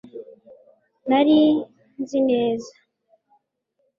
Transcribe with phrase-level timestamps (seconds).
[1.09, 1.39] Nari
[2.01, 2.73] nzi neza